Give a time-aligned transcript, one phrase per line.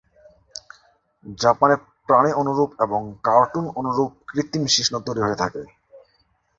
[1.37, 1.75] জাপানে
[2.09, 5.61] প্রাণী অনুরূপ এবং কার্টুন অনুরূপ কৃত্রিম শিশ্ন তৈরী হয়ে থাকে।